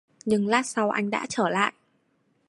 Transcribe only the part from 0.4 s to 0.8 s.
lát